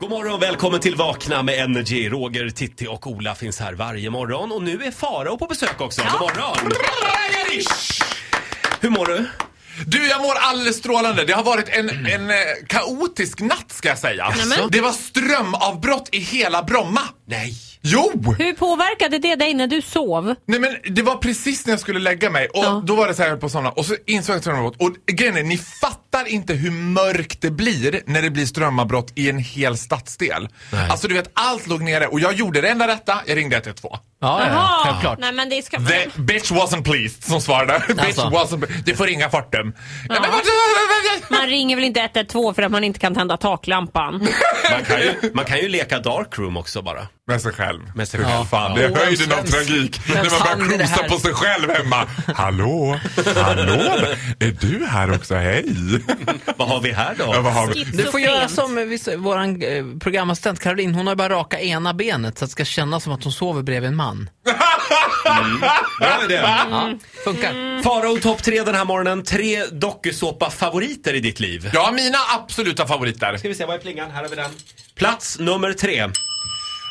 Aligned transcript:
God 0.00 0.10
morgon 0.10 0.34
och 0.34 0.42
välkommen 0.42 0.80
till 0.80 0.94
Vakna 0.96 1.42
med 1.42 1.60
Energy. 1.64 2.08
Roger, 2.08 2.50
Titti 2.50 2.86
och 2.86 3.06
Ola 3.06 3.34
finns 3.34 3.60
här 3.60 3.72
varje 3.72 4.10
morgon. 4.10 4.52
Och 4.52 4.62
nu 4.62 4.82
är 4.84 4.90
Farao 4.90 5.38
på 5.38 5.46
besök 5.46 5.80
också. 5.80 6.02
God 6.12 6.20
morgon! 6.20 6.72
Hur 8.80 8.90
mår 8.90 9.06
du? 9.06 9.24
Du, 9.86 10.08
jag 10.08 10.22
mår 10.22 10.34
alldeles 10.40 10.76
strålande. 10.76 11.24
Det 11.24 11.32
har 11.32 11.42
varit 11.44 11.68
en, 11.68 11.88
en 12.06 12.30
eh, 12.30 12.36
kaotisk 12.66 13.40
natt 13.40 13.72
ska 13.72 13.88
jag 13.88 13.98
säga. 13.98 14.28
Nämen. 14.28 14.68
Det 14.70 14.80
var 14.80 14.92
strömavbrott 14.92 16.08
i 16.12 16.18
hela 16.18 16.62
Bromma. 16.62 17.00
Nej. 17.26 17.54
Jo! 17.82 18.34
Hur 18.38 18.52
påverkade 18.52 19.18
det 19.18 19.36
dig 19.36 19.54
när 19.54 19.66
du 19.66 19.82
sov? 19.82 20.34
Nej 20.46 20.60
men 20.60 20.76
det 20.94 21.02
var 21.02 21.16
precis 21.16 21.66
när 21.66 21.72
jag 21.72 21.80
skulle 21.80 22.00
lägga 22.00 22.30
mig 22.30 22.48
och 22.48 22.64
Ja. 22.64 22.82
då 22.86 22.94
var 22.94 23.08
det 23.08 23.14
så 23.14 23.22
här 23.22 23.36
på 23.36 23.48
sådana 23.48 23.70
och 23.70 23.86
så 23.86 23.96
insåg 24.06 24.32
jag 24.34 24.36
att 24.36 24.42
strömavbrott. 24.42 24.76
Och 24.82 24.96
grejen 25.14 25.36
är, 25.36 25.42
ni 25.42 25.58
fattar 25.58 26.05
inte 26.24 26.52
hur 26.54 26.70
mörkt 26.70 27.40
det 27.40 27.50
blir 27.50 28.02
när 28.06 28.22
det 28.22 28.30
blir 28.30 28.46
strömavbrott 28.46 29.12
i 29.14 29.30
en 29.30 29.38
hel 29.38 29.78
stadsdel. 29.78 30.48
Nej. 30.72 30.90
Alltså 30.90 31.08
du 31.08 31.14
vet, 31.14 31.30
allt 31.34 31.66
låg 31.66 31.82
nere 31.82 32.06
och 32.06 32.20
jag 32.20 32.32
gjorde 32.32 32.60
det 32.60 32.68
enda 32.68 32.88
rätta, 32.88 33.20
jag 33.26 33.36
ringde 33.36 33.56
112. 33.56 33.96
Ja, 34.20 34.46
ja, 34.50 34.82
självklart. 34.84 35.18
Nej 35.18 35.32
men 35.32 35.48
det 35.48 35.62
ska... 35.64 35.78
The 35.78 36.08
bitch 36.16 36.50
wasn't 36.52 36.84
pleased 36.84 37.24
som 37.24 37.40
svarade. 37.40 37.82
bitch 37.88 37.98
Alltså. 37.98 38.22
wasn't 38.22 38.66
pleased. 38.66 38.84
Du 38.84 38.96
får 38.96 39.06
ringa 39.06 39.30
Fortum. 39.30 39.72
Ja. 40.08 40.20
men, 40.20 40.30
Man 41.38 41.46
ringer 41.48 41.76
väl 41.76 41.84
inte 41.84 42.00
112 42.00 42.54
för 42.54 42.62
att 42.62 42.72
man 42.72 42.84
inte 42.84 42.98
kan 43.00 43.14
tända 43.14 43.36
taklampan? 43.36 44.28
Man 44.70 44.84
kan 44.84 45.00
ju, 45.00 45.30
man 45.34 45.44
kan 45.44 45.58
ju 45.58 45.68
leka 45.68 45.98
darkroom 45.98 46.56
också 46.56 46.82
bara. 46.82 47.06
Med 47.28 47.42
sig 47.42 47.52
själv. 47.52 47.80
Med 47.94 48.08
sig 48.08 48.24
själv. 48.24 48.44
Fan, 48.44 48.74
det 48.74 48.84
är 48.84 48.90
Ja. 48.90 48.96
höjden 49.04 49.32
av 49.32 49.42
tragik. 49.42 50.00
När 50.08 50.14
man 50.14 50.68
börjar 50.68 50.84
här? 50.86 51.08
på 51.08 51.18
sig 51.18 51.34
själv 51.34 51.70
hemma. 51.70 52.06
Hallå? 52.34 53.00
Hallå? 53.36 53.72
Är 54.40 54.56
du 54.60 54.86
här 54.86 55.14
också? 55.14 55.34
Hej! 55.34 55.64
Vad 56.56 56.68
har 56.68 56.80
vi 56.80 56.92
här 56.92 57.14
då? 57.18 57.24
Ja, 57.34 57.40
vad 57.40 57.52
har 57.52 57.66
vi? 57.66 57.84
Du 57.84 58.02
får 58.10 58.20
göra 58.20 58.48
som 58.48 58.98
våran 59.18 59.62
eh, 59.62 59.84
programassistent 60.00 60.60
Caroline, 60.60 60.94
hon 60.94 61.06
har 61.06 61.14
bara 61.14 61.28
raka 61.28 61.60
ena 61.60 61.94
benet 61.94 62.38
så 62.38 62.44
att 62.44 62.48
det 62.50 62.52
ska 62.52 62.64
kännas 62.64 63.04
som 63.04 63.12
att 63.12 63.24
hon 63.24 63.32
sover 63.32 63.62
bredvid 63.62 63.88
en 63.88 63.96
man. 63.96 64.30
Bra 66.00 66.24
idé. 66.24 66.34
Ja, 66.34 66.90
funkar. 67.24 67.82
Farao 67.82 68.18
topp 68.18 68.42
tre 68.42 68.62
den 68.62 68.74
här 68.74 68.84
morgonen. 68.84 69.24
Tre 69.24 69.64
dokusåpa-favoriter 69.66 71.14
i 71.14 71.20
ditt 71.20 71.40
liv. 71.40 71.70
Ja, 71.74 71.90
mina 71.92 72.18
absoluta 72.34 72.86
favoriter. 72.86 73.36
Ska 73.36 73.48
vi 73.48 73.54
se, 73.54 73.64
vad 73.64 73.74
är 73.74 73.80
plingan? 73.80 74.10
Här 74.10 74.22
har 74.22 74.28
vi 74.28 74.36
den. 74.36 74.50
Plats 74.94 75.38
nummer 75.38 75.72
tre. 75.72 76.08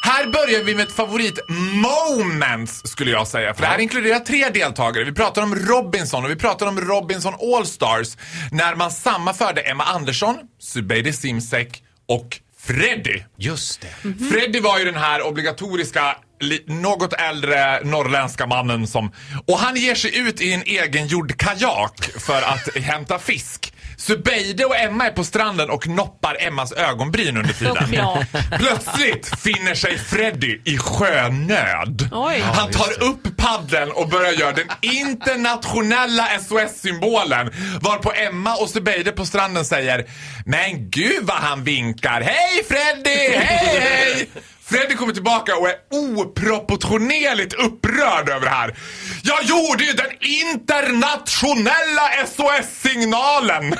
Här 0.05 0.27
börjar 0.27 0.63
vi 0.63 0.75
med 0.75 0.87
ett 0.87 0.91
favorit 0.95 1.39
moments 1.73 2.81
skulle 2.87 3.11
jag 3.11 3.27
säga. 3.27 3.53
För 3.53 3.61
det 3.61 3.67
här 3.67 3.79
inkluderar 3.79 4.19
tre 4.19 4.49
deltagare. 4.49 5.03
Vi 5.03 5.11
pratar 5.11 5.41
om 5.41 5.55
Robinson 5.55 6.25
och 6.25 6.31
vi 6.31 6.35
pratar 6.35 6.65
om 6.67 6.81
Robinson 6.81 7.33
Allstars. 7.55 8.17
När 8.51 8.75
man 8.75 8.91
sammanförde 8.91 9.61
Emma 9.61 9.83
Andersson, 9.83 10.37
Zubeide 10.59 11.13
Simsek 11.13 11.83
och 12.07 12.39
Freddy. 12.59 13.21
Just 13.37 13.81
det. 13.81 14.09
Freddy 14.31 14.59
var 14.59 14.79
ju 14.79 14.85
den 14.85 14.95
här 14.95 15.21
obligatoriska 15.27 16.17
li- 16.39 16.63
något 16.67 17.13
äldre 17.13 17.83
norrländska 17.83 18.45
mannen 18.47 18.87
som... 18.87 19.11
Och 19.47 19.59
han 19.59 19.75
ger 19.75 19.95
sig 19.95 20.17
ut 20.17 20.41
i 20.41 20.53
en 20.53 20.61
egengjord 20.65 21.37
kajak 21.37 22.09
för 22.19 22.41
att 22.41 22.75
hämta 22.83 23.19
fisk. 23.19 23.64
Zubeide 23.97 24.65
och 24.65 24.77
Emma 24.77 25.05
är 25.05 25.11
på 25.11 25.23
stranden 25.23 25.69
och 25.69 25.87
noppar 25.87 26.37
Emmas 26.39 26.71
ögonbryn 26.71 27.37
under 27.37 27.53
tiden. 27.53 28.25
Plötsligt 28.59 29.41
finner 29.41 29.75
sig 29.75 29.97
Freddy 29.97 30.59
i 30.63 30.77
sjönöd. 30.77 32.09
Oj. 32.11 32.39
Han 32.39 32.71
tar 32.71 33.03
upp 33.03 33.37
paddeln 33.37 33.91
och 33.91 34.09
börjar 34.09 34.31
göra 34.31 34.51
den 34.51 34.67
internationella 34.81 36.27
SOS-symbolen. 36.39 37.51
Varpå 37.81 38.11
Emma 38.11 38.55
och 38.55 38.69
Zubeide 38.69 39.11
på 39.11 39.25
stranden 39.25 39.65
säger 39.65 40.05
Men 40.45 40.89
gud 40.89 41.23
vad 41.23 41.37
han 41.37 41.63
vinkar. 41.63 42.21
Hej 42.21 42.63
Freddy! 42.67 43.37
Hej 43.37 43.79
hej! 43.79 44.29
Freddy 44.67 44.95
kommer 44.95 45.13
tillbaka 45.13 45.55
och 45.55 45.69
är 45.69 45.75
oproportionerligt 45.91 47.53
upprörd 47.53 48.29
över 48.29 48.45
det 48.45 48.49
här. 48.49 48.77
Jag 49.23 49.43
gjorde 49.43 49.83
ju 49.83 49.93
den 49.93 50.11
internationella 50.21 52.09
SOS-signalen! 52.27 53.75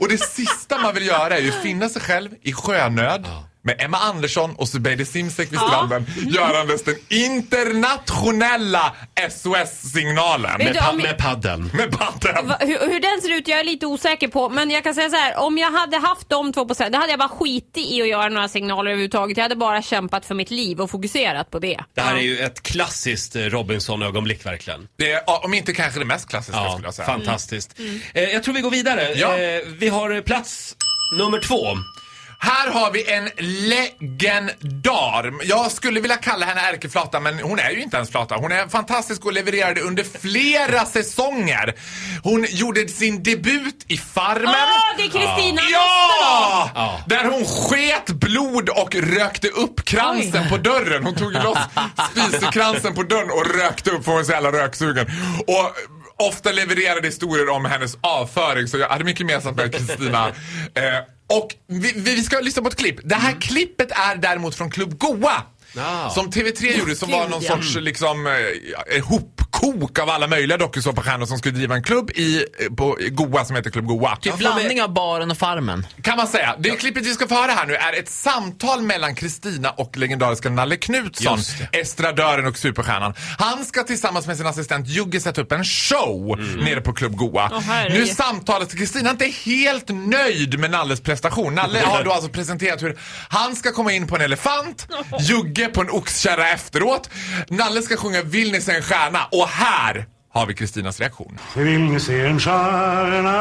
Och 0.00 0.08
det 0.08 0.18
sista 0.18 0.78
man 0.78 0.94
vill 0.94 1.06
göra 1.06 1.36
är 1.36 1.42
ju 1.42 1.52
finna 1.52 1.88
sig 1.88 2.02
själv 2.02 2.30
i 2.42 2.52
sjönöd 2.52 3.26
med 3.62 3.82
Emma 3.82 3.98
Andersson 3.98 4.54
och 4.56 4.68
Zubeide 4.68 5.06
Simsek 5.06 5.52
vid 5.52 5.58
stranden 5.60 6.06
görandes 6.26 6.84
den 6.84 6.94
internationella 7.08 8.92
SOS-signalen. 9.30 10.58
Med, 10.58 10.76
pa- 10.78 10.92
med 10.92 11.18
paddeln. 11.18 11.70
Med 11.74 11.98
paddeln. 11.98 12.48
Va, 12.48 12.56
hur, 12.60 12.78
hur 12.90 13.00
den 13.00 13.20
ser 13.22 13.32
ut 13.38 13.48
jag 13.48 13.60
är 13.60 13.64
lite 13.64 13.86
osäker 13.86 14.28
på 14.28 14.48
men 14.48 14.70
jag 14.70 14.84
kan 14.84 14.94
säga 14.94 15.10
så 15.10 15.16
här 15.16 15.38
om 15.38 15.58
jag 15.58 15.70
hade 15.72 15.96
haft 15.98 16.28
de 16.28 16.52
två 16.52 16.66
på 16.66 16.74
stranden, 16.74 16.92
då 16.92 16.98
hade 16.98 17.12
jag 17.12 17.18
bara 17.18 17.28
skitit 17.28 17.76
i 17.92 18.02
att 18.02 18.08
göra 18.08 18.28
några 18.28 18.48
signaler 18.48 18.90
överhuvudtaget. 18.90 19.36
Jag 19.36 19.44
hade 19.44 19.56
bara 19.56 19.82
kämpat 19.82 20.26
för 20.26 20.34
mitt 20.34 20.50
liv 20.50 20.80
och 20.80 20.90
fokuserat 20.90 21.50
på 21.50 21.58
det. 21.58 21.80
Det 21.94 22.00
här 22.00 22.16
är 22.16 22.20
ju 22.20 22.38
ett 22.38 22.62
klassiskt 22.62 23.36
eh, 23.36 23.42
Robinson-ögonblick 23.42 24.46
verkligen. 24.46 24.88
Det 24.98 25.12
är, 25.12 25.22
ja, 25.26 25.40
om 25.44 25.54
inte 25.54 25.72
kanske 25.74 25.98
det 26.00 26.04
mest 26.06 26.28
klassiska 26.28 26.60
Ja, 26.60 26.72
skulle 26.72 26.86
jag 26.86 26.94
säga. 26.94 27.06
fantastiskt. 27.06 27.78
Eh, 28.14 28.22
jag 28.24 28.42
tror 28.42 28.54
vi 28.54 28.60
går 28.60 28.70
vidare. 28.70 29.12
Ja. 29.16 29.36
Eh, 29.38 29.60
vi 29.78 29.88
har 29.88 30.20
plats 30.20 30.76
nummer 31.18 31.40
två. 31.40 31.64
Här 32.42 32.70
har 32.70 32.90
vi 32.92 33.12
en 33.12 33.28
legendar. 33.68 35.32
Jag 35.44 35.72
skulle 35.72 36.00
vilja 36.00 36.16
kalla 36.16 36.46
henne 36.46 36.60
ärkeflata, 36.60 37.20
men 37.20 37.38
hon 37.38 37.58
är 37.58 37.70
ju 37.70 37.82
inte 37.82 37.96
ens 37.96 38.10
flata. 38.10 38.36
Hon 38.36 38.52
är 38.52 38.68
fantastisk 38.68 39.26
och 39.26 39.32
levererade 39.32 39.80
under 39.80 40.04
flera 40.20 40.84
säsonger. 40.84 41.74
Hon 42.22 42.46
gjorde 42.48 42.88
sin 42.88 43.22
debut 43.22 43.84
i 43.88 43.96
Farmen. 43.96 44.48
Åh, 44.48 44.96
det 44.96 45.02
är 45.02 45.08
Kristina 45.08 45.62
Ja! 45.72 46.70
Ja. 46.74 47.00
Där 47.06 47.24
hon 47.24 47.44
sket 47.44 48.06
blod 48.10 48.68
och 48.68 48.94
rökte 48.94 49.48
upp 49.48 49.84
kransen 49.84 50.48
på 50.48 50.56
dörren. 50.56 51.04
Hon 51.04 51.14
tog 51.14 51.32
loss 51.32 51.58
spisekransen 52.10 52.94
på 52.94 53.02
dörren 53.02 53.30
och 53.30 53.46
rökte 53.54 53.90
upp 53.90 54.04
för 54.04 54.12
hon 54.12 54.16
var 54.16 54.24
så 54.24 54.32
jävla 54.32 54.52
röksugen. 54.52 55.06
Och 55.46 55.74
ofta 56.28 56.52
levererade 56.52 57.06
historier 57.06 57.48
om 57.48 57.64
hennes 57.64 57.96
avföring 58.00 58.68
så 58.68 58.78
jag 58.78 58.88
hade 58.88 59.04
mycket 59.04 59.20
gemensamt 59.20 59.56
med 59.56 59.74
Kristina. 59.74 60.28
Eh, 60.28 60.82
och 61.30 61.54
vi, 61.66 61.92
vi 61.96 62.22
ska 62.22 62.40
lyssna 62.40 62.62
på 62.62 62.68
ett 62.68 62.76
klipp. 62.76 63.00
Det 63.04 63.14
här 63.14 63.40
klippet 63.40 63.90
är 63.90 64.16
däremot 64.16 64.54
från 64.54 64.70
Club 64.70 64.98
Goa. 64.98 65.42
Ja. 65.76 66.10
Som 66.14 66.30
TV3 66.30 66.78
gjorde 66.78 66.96
som 66.96 67.10
var 67.10 67.28
någon 67.28 67.42
sorts 67.42 67.76
liksom 67.76 68.26
eh, 68.26 69.04
ihopkok 69.62 69.98
av 69.98 70.10
alla 70.10 70.26
möjliga 70.26 70.58
dokusåpastjärnor 70.58 71.26
som 71.26 71.38
skulle 71.38 71.54
driva 71.54 71.74
en 71.74 71.82
klubb 71.82 72.10
i, 72.10 72.44
på 72.76 72.96
Goa 73.10 73.44
som 73.44 73.56
heter 73.56 73.70
Club 73.70 73.86
Goa. 73.86 74.16
Typ 74.16 74.38
blandning 74.38 74.82
av 74.82 74.92
baren 74.92 75.30
och 75.30 75.38
farmen. 75.38 75.86
Kan 76.02 76.16
man 76.16 76.26
säga. 76.26 76.56
Det 76.58 76.70
klippet 76.70 77.06
vi 77.06 77.14
ska 77.14 77.28
få 77.28 77.34
höra 77.34 77.52
här 77.52 77.66
nu 77.66 77.74
är 77.74 77.98
ett 77.98 78.08
samtal 78.08 78.82
mellan 78.82 79.14
Kristina 79.14 79.70
och 79.70 79.96
legendariska 79.96 80.50
Nalle 80.50 80.76
Knutsson, 80.76 81.38
estradören 81.72 82.46
och 82.46 82.58
superstjärnan. 82.58 83.14
Han 83.38 83.64
ska 83.64 83.82
tillsammans 83.82 84.26
med 84.26 84.36
sin 84.36 84.46
assistent 84.46 84.88
Jugge 84.88 85.20
sätta 85.20 85.40
upp 85.40 85.52
en 85.52 85.64
show 85.64 86.38
nere 86.56 86.80
på 86.80 86.92
Club 86.92 87.16
Goa. 87.16 87.60
Herregud. 87.64 88.00
nu 88.00 88.06
samtalet 88.06 88.78
Kristina 88.78 89.08
är 89.08 89.12
inte 89.12 89.50
helt 89.50 89.88
nöjd 89.88 90.58
med 90.58 90.70
Nalles 90.70 91.00
prestation. 91.00 91.54
Nalle 91.54 91.80
har 91.80 92.04
då 92.04 92.12
alltså 92.12 92.30
presenterat 92.30 92.82
hur 92.82 92.98
han 93.28 93.56
ska 93.56 93.72
komma 93.72 93.92
in 93.92 94.06
på 94.06 94.16
en 94.16 94.22
elefant, 94.22 94.88
Jugge 95.20 95.66
på 95.66 95.80
en 95.80 95.90
oxkärra 95.90 96.48
efteråt. 96.48 97.10
Nalle 97.48 97.82
ska 97.82 97.96
sjunga 97.96 98.22
Vill 98.22 98.52
ni 98.52 98.60
se 98.60 98.72
en 98.72 98.82
stjärna? 98.82 99.24
Och 99.30 99.49
här 99.50 100.06
har 100.32 100.46
vi 100.46 100.54
Kristinas 100.54 101.00
reaktion. 101.00 101.38
Vill 101.54 101.80
ni 101.80 102.00
se 102.00 102.20
en 102.20 102.40
stjärna? 102.40 103.40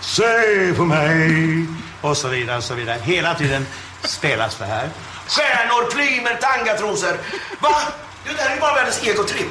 Se 0.00 0.72
på 0.76 0.84
mig. 0.84 1.66
Och 2.00 2.16
så 2.16 2.28
vidare, 2.28 2.56
och 2.56 2.64
så 2.64 2.74
vidare. 2.74 2.98
Hela 3.02 3.34
tiden 3.34 3.66
spelas 4.04 4.56
det 4.56 4.64
här. 4.64 4.88
Stjärnor, 5.26 5.90
plymer, 5.90 6.34
tangatrosor. 6.34 7.16
Va? 7.60 7.76
Det 8.24 8.32
där 8.32 8.50
är 8.50 8.54
ju 8.54 8.60
bara 8.60 8.74
världens 8.74 9.02
egotripp. 9.06 9.48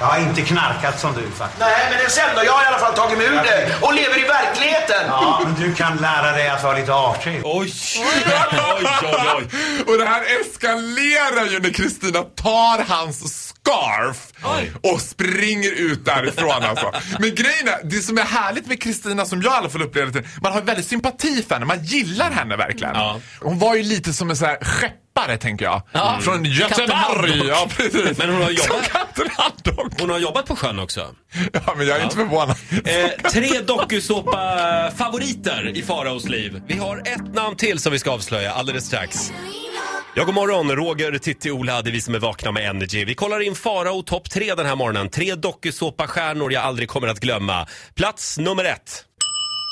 Jag 0.00 0.06
har 0.06 0.18
inte 0.18 0.42
knarkat 0.42 1.00
som 1.00 1.14
du 1.14 1.30
faktiskt. 1.30 1.60
Nej, 1.60 1.86
men 1.90 1.98
det 2.04 2.10
sen 2.10 2.36
då? 2.36 2.44
Jag 2.44 2.52
har 2.52 2.64
i 2.64 2.66
alla 2.66 2.78
fall 2.78 2.94
tagit 2.94 3.18
mig 3.18 3.26
ur 3.26 3.32
det 3.32 3.76
och 3.80 3.94
lever 3.94 4.18
i 4.18 4.24
verkligheten. 4.24 5.06
Ja, 5.08 5.40
men 5.44 5.54
du 5.54 5.74
kan 5.74 5.96
lära 5.96 6.32
dig 6.32 6.48
att 6.48 6.62
vara 6.62 6.78
lite 6.78 6.94
artig. 6.94 7.40
Oj! 7.44 7.72
oj, 7.98 8.24
oj, 8.76 8.86
oj. 9.36 9.48
Och 9.86 9.98
det 9.98 10.04
här 10.04 10.22
eskalerar 10.40 11.46
ju 11.46 11.60
när 11.60 11.70
Kristina 11.70 12.22
tar 12.22 12.84
hans 12.88 13.49
scarf 13.64 14.32
och 14.92 15.00
springer 15.00 15.70
ut 15.70 16.04
därifrån 16.04 16.62
alltså. 16.62 16.92
Men 17.18 17.34
grejen 17.34 17.68
är, 17.68 17.84
det 17.84 18.02
som 18.02 18.18
är 18.18 18.22
härligt 18.22 18.66
med 18.66 18.82
Kristina 18.82 19.24
som 19.24 19.42
jag 19.42 19.52
i 19.52 19.56
alla 19.56 19.68
fall 19.68 19.82
upplevde 19.82 20.22
man 20.42 20.52
har 20.52 20.60
väldigt 20.62 20.86
sympati 20.86 21.42
för 21.48 21.54
henne, 21.54 21.66
man 21.66 21.84
gillar 21.84 22.30
henne 22.30 22.56
verkligen. 22.56 22.94
Ja. 22.94 23.20
Hon 23.40 23.58
var 23.58 23.74
ju 23.74 23.82
lite 23.82 24.12
som 24.12 24.30
en 24.30 24.36
sån 24.36 24.48
här 24.48 24.58
skeppare 24.64 25.36
tänker 25.36 25.64
jag. 25.64 25.82
Ja. 25.92 26.18
Från 26.20 26.34
Kapten 26.34 26.52
Göteborg. 26.52 27.42
Ja, 27.48 27.68
precis. 27.76 28.18
Men 28.18 28.30
hon 28.30 28.42
har 28.42 28.50
jobbat-. 28.50 30.00
Hon 30.00 30.10
har 30.10 30.18
jobbat 30.18 30.46
på 30.46 30.56
sjön 30.56 30.78
också. 30.78 31.06
Ja, 31.52 31.74
men 31.76 31.86
jag 31.86 31.98
är 31.98 32.02
inte 32.04 32.16
förvånad. 32.16 32.56
Eh, 32.84 33.08
tre 33.30 33.60
dokusåpa-favoriter 33.60 35.76
i 35.76 35.82
Faraos 35.82 36.28
liv. 36.28 36.62
Vi 36.66 36.78
har 36.78 36.98
ett 36.98 37.34
namn 37.34 37.56
till 37.56 37.78
som 37.78 37.92
vi 37.92 37.98
ska 37.98 38.10
avslöja 38.10 38.52
alldeles 38.52 38.86
strax. 38.86 39.32
Ja, 40.14 40.24
god 40.24 40.34
morgon. 40.34 40.70
Roger, 40.70 41.18
Titti, 41.18 41.50
Ola, 41.50 41.82
det 41.82 41.90
är 41.90 41.92
vi 41.92 42.00
som 42.00 42.14
är 42.14 42.18
vakna 42.18 42.52
med 42.52 42.70
Energy. 42.70 43.04
Vi 43.04 43.14
kollar 43.14 43.40
in 43.40 43.54
Farao 43.54 44.02
topp 44.02 44.30
tre 44.30 44.54
den 44.54 44.66
här 44.66 44.76
morgonen. 44.76 45.08
Tre 45.08 45.34
dokusåpastjärnor 45.34 46.52
jag 46.52 46.62
aldrig 46.62 46.88
kommer 46.88 47.08
att 47.08 47.20
glömma. 47.20 47.66
Plats 47.94 48.38
nummer 48.38 48.64
ett. 48.64 49.04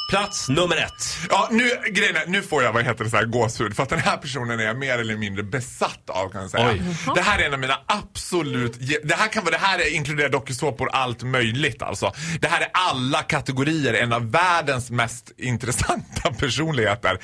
Plats 0.08 0.48
nummer 0.48 0.76
ett. 0.76 1.16
Ja, 1.30 1.48
nu, 1.50 1.70
grejen 1.90 2.16
är, 2.16 2.26
nu 2.26 2.42
får 2.42 2.62
jag 2.62 2.72
vad 2.72 2.84
heter 2.84 3.04
det, 3.04 3.10
så 3.10 3.16
här, 3.16 3.24
gåshud 3.24 3.76
för 3.76 3.82
att 3.82 3.88
den 3.88 3.98
här 3.98 4.16
personen 4.16 4.60
är 4.60 4.64
jag 4.64 4.78
mer 4.78 4.98
eller 4.98 5.16
mindre 5.16 5.42
besatt 5.42 6.10
av 6.10 6.28
kan 6.28 6.40
jag 6.40 6.50
säga. 6.50 6.68
Oj. 6.70 6.82
Det 7.14 7.20
här 7.20 7.38
är 7.38 7.46
en 7.46 7.52
av 7.52 7.58
mina 7.58 7.78
absolut, 7.86 8.72
det 9.04 9.14
här 9.14 9.28
kan 9.28 9.44
vara, 9.44 9.52
det 9.58 9.64
här 9.66 9.78
är, 9.78 9.94
inkluderar 9.94 10.28
dokusåpor 10.28 10.88
allt 10.92 11.22
möjligt 11.22 11.82
alltså. 11.82 12.12
Det 12.40 12.48
här 12.48 12.60
är 12.60 12.68
alla 12.72 13.22
kategorier, 13.22 13.94
en 13.94 14.12
av 14.12 14.30
världens 14.30 14.90
mest 14.90 15.32
intressanta 15.38 16.32
personligheter. 16.38 17.18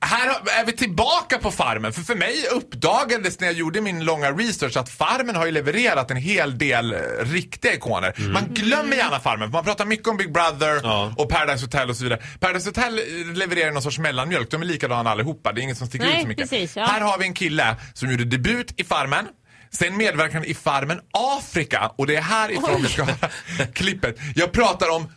Här 0.00 0.28
är 0.60 0.64
vi 0.66 0.72
tillbaka 0.72 1.38
på 1.38 1.50
Farmen, 1.50 1.92
för 1.92 2.02
för 2.02 2.14
mig 2.14 2.46
uppdagades 2.52 3.40
när 3.40 3.46
jag 3.46 3.56
gjorde 3.56 3.80
min 3.80 4.04
långa 4.04 4.30
research 4.32 4.76
att 4.76 4.88
Farmen 4.88 5.36
har 5.36 5.46
ju 5.46 5.52
levererat 5.52 6.10
en 6.10 6.16
hel 6.16 6.58
del 6.58 6.92
eh, 6.92 6.98
riktiga 7.20 7.74
ikoner. 7.74 8.14
Man 8.32 8.44
glömmer 8.54 8.96
gärna 8.96 9.20
Farmen, 9.20 9.48
för 9.48 9.52
man 9.52 9.64
pratar 9.64 9.84
mycket 9.84 10.08
om 10.08 10.16
Big 10.16 10.32
Brother 10.32 10.80
Ja. 10.82 11.14
och 11.16 11.28
Paradise 11.28 11.64
Hotel 11.64 11.90
och 11.90 11.96
så 11.96 12.04
vidare. 12.04 12.20
Paradise 12.40 12.68
Hotel 12.68 12.98
eh, 12.98 13.34
levererar 13.34 13.72
någon 13.72 13.82
sorts 13.82 13.98
mellanmjölk. 13.98 14.50
De 14.50 14.62
är 14.62 14.66
likadana 14.66 15.10
allihopa. 15.10 15.52
Det 15.52 15.60
är 15.60 15.62
inget 15.62 15.78
som 15.78 15.86
sticker 15.86 16.06
Nej, 16.06 16.16
ut 16.16 16.22
så 16.22 16.28
mycket. 16.28 16.50
precis, 16.50 16.76
ja. 16.76 16.84
Här 16.84 17.00
har 17.00 17.18
vi 17.18 17.24
en 17.26 17.34
kille 17.34 17.76
som 17.92 18.10
gjorde 18.10 18.24
debut 18.24 18.80
i 18.80 18.84
Farmen. 18.84 19.26
Sen 19.70 19.96
medverkade 19.96 20.34
han 20.38 20.44
i 20.44 20.54
Farmen 20.54 21.00
Afrika 21.12 21.90
och 21.98 22.06
det 22.06 22.16
är 22.16 22.22
härifrån 22.22 22.82
vi 22.82 22.88
ska 22.88 23.04
höra 23.04 23.28
klippet. 23.72 24.16
Jag 24.34 24.52
pratar 24.52 24.90
om 24.96 25.08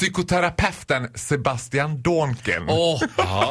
psykoterapeuten 0.00 1.08
Sebastian 1.14 2.02
Donken. 2.02 2.64
Åh, 2.68 3.02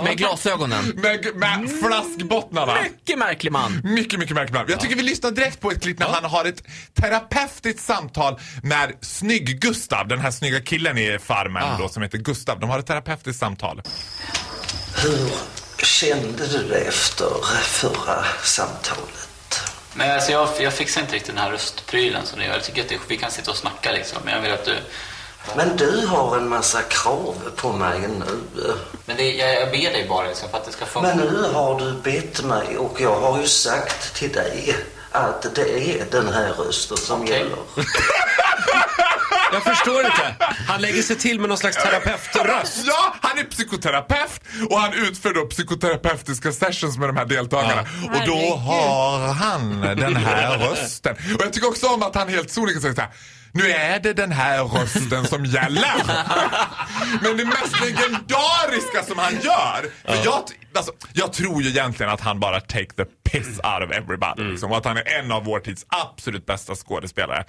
med 0.03 0.17
glasögonen. 0.17 0.85
Med, 0.95 1.35
med 1.35 1.69
flaskbottnarna. 1.83 2.77
Mycket 2.83 3.19
märklig 3.19 3.51
man. 3.51 3.81
Mycket, 3.83 4.19
mycket 4.19 4.35
märkligt. 4.35 4.69
Jag 4.69 4.79
tycker 4.79 4.95
vi 4.95 5.03
lyssnar 5.03 5.31
direkt 5.31 5.61
på 5.61 5.71
ett 5.71 5.81
klipp 5.81 5.99
när 5.99 6.07
han 6.07 6.23
har 6.23 6.45
ett 6.45 6.63
terapeutiskt 6.93 7.85
samtal 7.85 8.39
med 8.63 8.93
Snygg-Gustav, 9.01 10.07
den 10.07 10.19
här 10.19 10.31
snygga 10.31 10.61
killen 10.61 10.97
i 10.97 11.19
Farmen 11.19 11.63
Ah. 11.63 11.77
då 11.77 11.89
som 11.89 12.03
heter 12.03 12.17
Gustav. 12.17 12.59
De 12.59 12.69
har 12.69 12.79
ett 12.79 12.85
terapeutiskt 12.87 13.39
samtal. 13.39 13.81
Hur 15.03 15.29
kände 15.85 16.47
du 16.47 16.67
det 16.67 16.79
efter 16.79 17.27
förra 17.61 18.25
samtalet? 18.43 19.69
Men 19.93 20.11
alltså 20.11 20.31
jag, 20.31 20.49
jag 20.59 20.73
fixar 20.73 21.01
inte 21.01 21.13
riktigt 21.15 21.35
den 21.35 21.43
här 21.43 21.51
röstprylen 21.51 22.25
som 22.25 22.39
du 22.39 22.45
gör. 22.45 22.53
Jag 22.53 22.63
tycker 22.63 22.81
att 22.81 22.89
det, 22.89 22.99
vi 23.07 23.17
kan 23.17 23.31
sitta 23.31 23.51
och 23.51 23.57
snacka 23.57 23.91
liksom. 23.91 24.17
Men 24.25 24.33
jag 24.33 24.41
vill 24.41 24.51
att 24.51 24.65
du... 24.65 24.75
Men 25.55 25.77
du 25.77 26.05
har 26.05 26.37
en 26.37 26.49
massa 26.49 26.81
krav 26.81 27.35
på 27.55 27.73
mig 27.73 27.99
nu. 27.99 28.73
Men 29.05 29.17
det, 29.17 29.31
jag, 29.31 29.61
jag 29.61 29.71
ber 29.71 29.77
dig 29.77 30.05
bara 30.09 30.27
liksom, 30.27 30.49
för 30.49 30.57
att 30.57 30.65
det 30.65 30.71
ska 30.71 30.85
funka. 30.85 31.15
Men 31.15 31.17
nu 31.17 31.43
har 31.53 31.79
du 31.79 31.93
bett 31.93 32.43
mig 32.43 32.77
och 32.77 33.01
jag 33.01 33.19
har 33.19 33.39
ju 33.39 33.47
sagt 33.47 34.15
till 34.15 34.31
dig 34.31 34.75
att 35.11 35.55
det 35.55 35.61
är 35.61 36.05
den 36.11 36.33
här 36.33 36.49
rösten 36.53 36.97
som 36.97 37.21
Okej. 37.21 37.33
gäller. 37.37 37.57
Jag 39.53 39.63
förstår 39.63 40.05
inte. 40.05 40.35
Han 40.67 40.81
lägger 40.81 41.01
sig 41.01 41.15
till 41.15 41.39
med 41.39 41.49
någon 41.49 41.57
slags 41.57 41.77
terapeutröst. 41.77 42.83
Ja, 42.85 43.15
han 43.21 43.39
är 43.39 43.43
psykoterapeut 43.43 44.41
och 44.69 44.79
han 44.79 44.93
utför 44.93 45.33
då 45.33 45.45
psykoterapeutiska 45.45 46.51
sessions 46.51 46.97
med 46.97 47.09
de 47.09 47.17
här 47.17 47.25
deltagarna. 47.25 47.81
Och 47.81 48.27
då 48.27 48.55
har 48.55 49.33
han 49.33 49.81
den 49.81 50.15
här 50.15 50.57
rösten. 50.69 51.15
Och 51.35 51.41
jag 51.45 51.53
tycker 51.53 51.67
också 51.67 51.87
om 51.87 52.03
att 52.03 52.15
han 52.15 52.29
helt 52.29 52.51
sonika 52.51 52.79
säger 52.79 52.95
så 52.95 53.01
här. 53.01 53.09
Nu 53.51 53.71
är 53.71 53.99
det 53.99 54.13
den 54.13 54.31
här 54.31 54.63
rösten 54.63 55.27
som 55.27 55.45
gäller. 55.45 55.95
Men 57.21 57.37
det 57.37 57.45
mest 57.45 57.81
legendariska 57.81 59.03
som 59.07 59.17
han 59.17 59.33
gör. 59.33 59.89
För 60.05 60.25
jag, 60.25 60.43
alltså, 60.75 60.91
jag 61.13 61.33
tror 61.33 61.61
ju 61.63 61.69
egentligen 61.69 62.11
att 62.11 62.21
han 62.21 62.39
bara 62.39 62.61
take 62.61 62.93
the 62.93 63.05
piss 63.05 63.47
out 63.47 63.89
of 63.89 63.91
everybody. 63.91 64.43
Liksom, 64.43 64.71
och 64.71 64.77
att 64.77 64.85
han 64.85 64.97
är 64.97 65.19
en 65.19 65.31
av 65.31 65.43
vår 65.43 65.59
tids 65.59 65.85
absolut 65.87 66.45
bästa 66.45 66.75
skådespelare. 66.75 67.45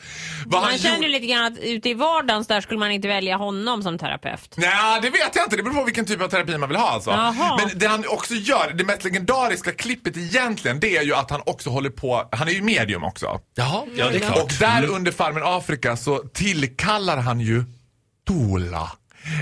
Vad 0.46 0.62
Man 0.62 0.70
han 0.70 0.78
känner 0.78 1.02
ju 1.02 1.08
lite 1.08 1.26
grann 1.26 1.52
att 1.52 1.58
ute 1.58 1.88
i 1.88 1.94
vardagen 1.94 2.44
där 2.49 2.61
skulle 2.61 2.81
man 2.81 2.90
inte 2.90 3.08
välja 3.08 3.37
honom 3.37 3.82
som 3.82 3.99
terapeut. 3.99 4.55
Nej, 4.56 5.00
det 5.02 5.11
vet 5.11 5.37
jag 5.37 5.44
inte. 5.44 5.56
Det 5.56 5.62
beror 5.62 5.75
på 5.75 5.84
vilken 5.84 6.05
typ 6.05 6.22
av 6.22 6.28
terapi 6.28 6.58
man 6.58 6.69
vill 6.69 6.78
ha 6.78 6.90
alltså. 6.90 7.11
Jaha. 7.11 7.58
Men 7.58 7.78
det 7.78 7.87
han 7.87 8.05
också 8.08 8.34
gör, 8.34 8.72
det 8.75 8.84
mest 8.84 9.05
legendariska 9.05 9.73
klippet 9.73 10.16
egentligen, 10.16 10.81
det 10.81 10.96
är 10.96 11.02
ju 11.02 11.14
att 11.14 11.31
han 11.31 11.43
också 11.46 11.70
håller 11.70 11.90
på, 11.90 12.28
han 12.32 12.49
är 12.49 12.52
ju 12.52 12.62
medium 12.62 13.05
också. 13.05 13.40
Jaha, 13.55 13.87
ja 13.96 14.08
det 14.08 14.16
är 14.16 14.20
klart. 14.20 14.43
Och 14.43 14.52
där 14.58 14.87
under 14.87 15.12
Farmen 15.12 15.43
Afrika 15.44 15.96
så 15.96 16.19
tillkallar 16.19 17.16
han 17.16 17.40
ju 17.40 17.64
Tula. 18.28 18.90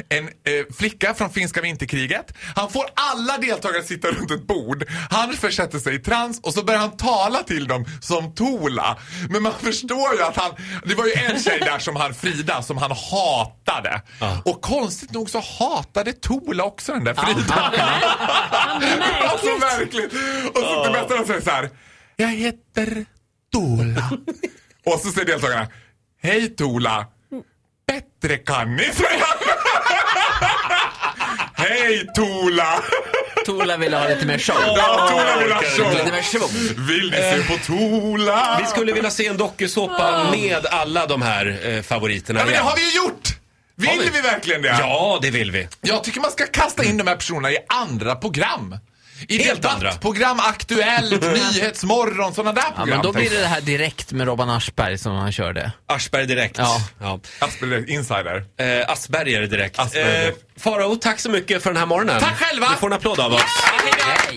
En 0.09 0.25
eh, 0.25 0.75
flicka 0.79 1.15
från 1.15 1.31
finska 1.31 1.61
vinterkriget. 1.61 2.35
Han 2.57 2.71
får 2.71 2.85
alla 2.95 3.39
deltagare 3.39 3.79
att 3.79 3.87
sitta 3.87 4.09
runt 4.09 4.31
ett 4.31 4.47
bord. 4.47 4.85
Han 5.11 5.33
försätter 5.33 5.79
sig 5.79 5.95
i 5.95 5.99
trans 5.99 6.41
och 6.43 6.55
så 6.55 6.65
börjar 6.65 6.81
han 6.81 6.97
tala 6.97 7.43
till 7.43 7.67
dem 7.69 7.85
som 8.01 8.35
Tola. 8.35 8.99
Men 9.31 9.43
man 9.43 9.53
förstår 9.61 10.15
ju 10.15 10.23
att 10.23 10.37
han, 10.37 10.51
det 10.85 10.95
var 10.95 11.07
ju 11.07 11.13
en 11.13 11.43
tjej 11.43 11.61
där 11.61 11.79
som 11.79 11.97
han, 11.97 12.15
Frida, 12.15 12.63
som 12.63 12.77
han 12.79 12.91
hatade. 12.91 14.03
Och 14.45 14.63
konstigt 14.63 15.11
nog 15.13 15.31
så 15.31 15.43
hatade 15.59 16.13
Tola 16.13 16.65
också 16.65 16.93
den 16.93 17.05
där 17.05 17.15
Frida. 17.15 17.73
Alltså 19.31 19.47
verkligen. 19.47 20.11
Och 20.49 20.59
så 20.59 20.85
det 20.85 20.91
bästa 20.93 21.17
han 21.17 21.27
säger 21.27 21.41
så 21.41 21.51
här. 21.51 21.71
Jag 22.17 22.29
heter 22.29 23.07
Tola. 23.53 24.11
Och 24.87 25.01
så 25.01 25.09
säger 25.13 25.27
deltagarna. 25.27 25.67
Hej 26.23 26.49
Tola. 26.57 27.07
Bättre 27.87 28.37
kan 28.37 28.77
ni, 28.77 28.83
säger 28.85 29.21
han. 29.21 29.38
Hej 31.57 32.07
Tola. 32.15 32.83
Tola 33.47 33.77
ville 33.77 33.97
ha 33.97 34.09
lite 34.09 34.27
mer 34.27 34.39
show. 34.39 34.57
Ja, 34.77 35.09
Tola 35.11 35.37
vill 35.43 35.53
ha 35.53 35.61
Lite 35.61 35.77
show. 35.77 36.13
mer 36.13 36.23
svung. 36.23 36.87
Vill 36.87 37.11
ni 37.11 37.17
se 37.17 37.43
på 37.49 37.59
Tola? 37.67 38.57
Vi 38.61 38.67
skulle 38.67 38.93
vilja 38.93 39.11
se 39.11 39.27
en 39.27 39.37
dokusåpa 39.37 40.31
med 40.31 40.67
alla 40.67 41.07
de 41.07 41.23
här 41.23 41.61
eh, 41.65 41.83
favoriterna 41.83 42.41
Ja, 42.41 42.45
men 42.45 42.53
det 42.53 42.55
igen. 42.55 42.65
har 42.67 42.77
vi 42.77 42.83
ju 42.91 42.97
gjort. 42.97 43.29
Vill 43.77 44.01
vi? 44.01 44.11
vi 44.15 44.21
verkligen 44.21 44.63
det? 44.63 44.77
Ja, 44.81 45.19
det 45.23 45.31
vill 45.31 45.51
vi. 45.51 45.69
Jag 45.81 46.05
tycker 46.05 46.21
man 46.21 46.31
ska 46.31 46.47
kasta 46.47 46.85
in 46.85 46.97
de 46.97 47.07
här 47.07 47.17
personerna 47.17 47.51
i 47.51 47.59
andra 47.69 48.15
program. 48.17 48.77
I 49.29 49.43
Helt 49.43 49.65
andra. 49.65 49.89
debattprogram, 49.89 50.41
Aktuellt, 50.41 51.23
Nyhetsmorgon, 51.55 52.35
sådana 52.35 52.53
där 52.53 52.63
Ja, 52.69 52.73
program. 52.77 52.89
men 52.89 53.03
då 53.03 53.13
blir 53.13 53.31
det 53.31 53.41
det 53.41 53.47
här 53.47 53.61
direkt 53.61 54.13
med 54.13 54.27
Robban 54.27 54.51
Aschberg 54.51 54.99
som 54.99 55.13
han 55.17 55.33
körde. 55.33 55.73
Aschberg 55.87 56.27
direkt. 56.27 56.59
Ja. 56.59 56.81
ja. 57.01 57.21
Asperger 57.39 57.91
Insider. 57.91 58.45
Eh, 58.61 58.91
Asperger 58.91 59.43
direkt. 59.47 59.79
Asperger. 59.79 60.29
Eh, 60.29 60.35
Farao, 60.59 60.97
tack 60.97 61.21
så 61.21 61.31
mycket 61.31 61.63
för 61.63 61.71
den 61.71 61.77
här 61.77 61.87
morgonen. 61.87 62.21
Tack 62.21 62.37
själva. 62.39 62.69
Du 62.71 62.77
får 62.77 62.87
en 62.87 62.93
applåd 62.93 63.21
av 63.21 63.33
oss. 63.33 63.43
Hej! 63.63 64.37